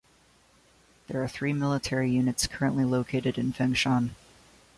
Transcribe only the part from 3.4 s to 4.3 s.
Fengshan.